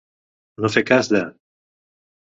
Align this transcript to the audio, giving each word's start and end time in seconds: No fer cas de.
No 0.65 0.71
fer 0.77 0.83
cas 0.89 1.13
de. 1.13 1.21